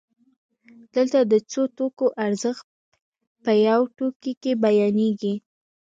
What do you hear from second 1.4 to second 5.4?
څو توکو ارزښت په یو توکي کې بیانېږي